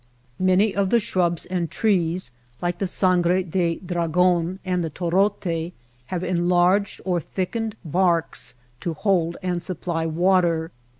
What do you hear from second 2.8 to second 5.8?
sangre de dragon and the torote